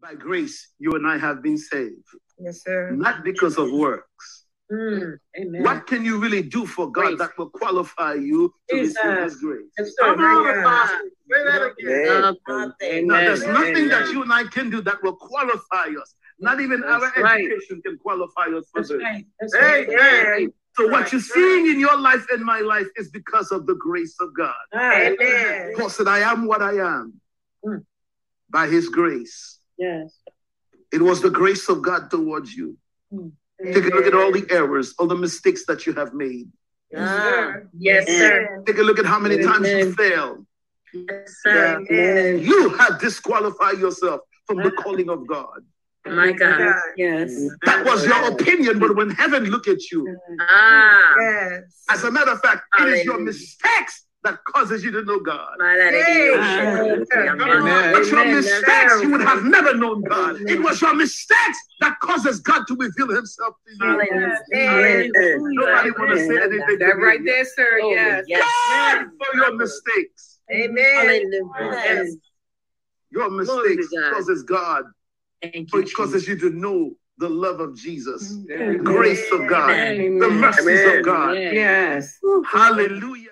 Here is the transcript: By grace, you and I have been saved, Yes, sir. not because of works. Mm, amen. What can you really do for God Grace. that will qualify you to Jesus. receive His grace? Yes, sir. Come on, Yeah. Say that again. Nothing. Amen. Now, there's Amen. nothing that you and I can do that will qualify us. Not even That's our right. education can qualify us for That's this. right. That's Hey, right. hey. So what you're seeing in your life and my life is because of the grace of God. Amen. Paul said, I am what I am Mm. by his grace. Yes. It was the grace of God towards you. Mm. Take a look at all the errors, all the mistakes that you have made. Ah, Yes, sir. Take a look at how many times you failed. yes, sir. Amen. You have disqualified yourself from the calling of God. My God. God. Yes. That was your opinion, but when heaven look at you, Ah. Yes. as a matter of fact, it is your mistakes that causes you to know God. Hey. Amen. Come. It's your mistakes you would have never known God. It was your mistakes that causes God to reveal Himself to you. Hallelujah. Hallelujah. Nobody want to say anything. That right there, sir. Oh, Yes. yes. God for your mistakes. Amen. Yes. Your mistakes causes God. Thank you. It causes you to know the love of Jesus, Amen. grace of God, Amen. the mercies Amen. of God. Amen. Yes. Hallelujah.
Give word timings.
By 0.00 0.14
grace, 0.14 0.72
you 0.78 0.92
and 0.94 1.06
I 1.06 1.18
have 1.18 1.42
been 1.42 1.58
saved, 1.58 2.04
Yes, 2.38 2.62
sir. 2.62 2.90
not 2.92 3.22
because 3.22 3.58
of 3.58 3.70
works. 3.70 4.46
Mm, 4.72 5.18
amen. 5.38 5.62
What 5.62 5.86
can 5.86 6.04
you 6.04 6.18
really 6.18 6.42
do 6.42 6.64
for 6.64 6.90
God 6.90 7.02
Grace. 7.16 7.18
that 7.18 7.36
will 7.36 7.50
qualify 7.50 8.14
you 8.14 8.54
to 8.70 8.76
Jesus. 8.76 8.96
receive 9.04 9.22
His 9.24 9.36
grace? 9.36 9.70
Yes, 9.76 9.90
sir. 9.98 10.14
Come 10.16 10.20
on, 10.20 10.44
Yeah. 10.46 10.86
Say 11.30 11.44
that 11.44 11.72
again. 11.78 12.22
Nothing. 12.48 12.72
Amen. 12.82 13.06
Now, 13.08 13.20
there's 13.26 13.42
Amen. 13.42 13.54
nothing 13.54 13.88
that 13.88 14.10
you 14.12 14.22
and 14.22 14.32
I 14.32 14.44
can 14.44 14.70
do 14.70 14.80
that 14.82 15.02
will 15.02 15.16
qualify 15.16 15.88
us. 16.00 16.14
Not 16.38 16.60
even 16.60 16.80
That's 16.80 17.04
our 17.04 17.22
right. 17.22 17.40
education 17.44 17.82
can 17.82 17.98
qualify 17.98 18.46
us 18.56 18.70
for 18.72 18.80
That's 18.80 18.88
this. 18.88 19.02
right. 19.02 19.26
That's 19.38 19.56
Hey, 19.56 19.86
right. 19.86 19.98
hey. 20.38 20.48
So 20.76 20.88
what 20.88 21.12
you're 21.12 21.20
seeing 21.20 21.66
in 21.66 21.78
your 21.78 21.98
life 21.98 22.24
and 22.32 22.42
my 22.42 22.60
life 22.60 22.86
is 22.96 23.10
because 23.10 23.50
of 23.52 23.66
the 23.66 23.74
grace 23.74 24.16
of 24.20 24.32
God. 24.34 24.54
Amen. 24.74 25.74
Paul 25.76 25.90
said, 25.90 26.08
I 26.08 26.20
am 26.20 26.46
what 26.46 26.62
I 26.62 26.76
am 26.78 27.20
Mm. 27.66 27.84
by 28.48 28.66
his 28.68 28.88
grace. 28.88 29.59
Yes. 29.80 30.08
It 30.92 31.00
was 31.08 31.20
the 31.20 31.30
grace 31.30 31.68
of 31.72 31.82
God 31.82 32.10
towards 32.10 32.50
you. 32.54 32.76
Mm. 33.12 33.32
Take 33.74 33.84
a 33.90 33.94
look 33.96 34.06
at 34.06 34.14
all 34.14 34.32
the 34.32 34.46
errors, 34.50 34.94
all 34.98 35.06
the 35.14 35.16
mistakes 35.26 35.62
that 35.66 35.86
you 35.86 35.92
have 35.94 36.12
made. 36.14 36.48
Ah, 36.96 37.54
Yes, 37.88 38.06
sir. 38.06 38.62
Take 38.66 38.78
a 38.78 38.82
look 38.82 38.98
at 38.98 39.06
how 39.06 39.18
many 39.18 39.38
times 39.42 39.68
you 39.68 39.92
failed. 39.94 40.46
yes, 40.92 41.36
sir. 41.42 41.84
Amen. 41.90 42.40
You 42.50 42.70
have 42.80 43.00
disqualified 43.00 43.78
yourself 43.78 44.20
from 44.46 44.58
the 44.62 44.72
calling 44.82 45.08
of 45.08 45.26
God. 45.26 45.60
My 46.06 46.32
God. 46.32 46.58
God. 46.58 46.74
Yes. 46.96 47.30
That 47.68 47.84
was 47.84 48.04
your 48.06 48.22
opinion, 48.32 48.78
but 48.80 48.96
when 48.96 49.10
heaven 49.10 49.44
look 49.54 49.68
at 49.68 49.80
you, 49.92 50.00
Ah. 50.40 51.14
Yes. 51.20 51.84
as 51.90 52.02
a 52.04 52.10
matter 52.10 52.32
of 52.32 52.40
fact, 52.40 52.62
it 52.80 52.88
is 52.88 53.04
your 53.04 53.20
mistakes 53.20 54.06
that 54.24 54.36
causes 54.44 54.82
you 54.84 54.90
to 54.92 55.02
know 55.04 55.20
God. 55.20 55.56
Hey. 55.60 56.30
Amen. 57.12 57.38
Come. 57.38 58.02
It's 58.02 58.10
your 58.10 58.24
mistakes 58.24 59.02
you 59.02 59.10
would 59.10 59.20
have 59.20 59.44
never 59.44 59.76
known 59.76 60.02
God. 60.02 60.40
It 60.42 60.60
was 60.60 60.80
your 60.80 60.94
mistakes 60.94 61.58
that 61.80 61.98
causes 62.00 62.40
God 62.40 62.66
to 62.68 62.76
reveal 62.76 63.14
Himself 63.14 63.54
to 63.66 63.72
you. 63.72 63.90
Hallelujah. 63.90 64.38
Hallelujah. 64.52 65.38
Nobody 65.38 65.90
want 65.90 66.10
to 66.10 66.18
say 66.18 66.42
anything. 66.42 66.78
That 66.78 66.98
right 66.98 67.20
there, 67.24 67.44
sir. 67.44 67.80
Oh, 67.82 67.90
Yes. 67.90 68.24
yes. 68.26 68.42
God 68.68 69.06
for 69.18 69.36
your 69.36 69.56
mistakes. 69.56 70.40
Amen. 70.52 71.30
Yes. 71.60 72.16
Your 73.10 73.30
mistakes 73.30 73.88
causes 74.12 74.42
God. 74.42 74.84
Thank 75.42 75.72
you. 75.72 75.80
It 75.80 75.94
causes 75.94 76.28
you 76.28 76.36
to 76.38 76.50
know 76.50 76.94
the 77.18 77.28
love 77.28 77.60
of 77.60 77.76
Jesus, 77.76 78.34
Amen. 78.50 78.78
grace 78.78 79.30
of 79.30 79.46
God, 79.46 79.70
Amen. 79.70 80.18
the 80.18 80.28
mercies 80.30 80.66
Amen. 80.66 80.98
of 80.98 81.04
God. 81.04 81.36
Amen. 81.36 81.54
Yes. 81.54 82.18
Hallelujah. 82.46 83.29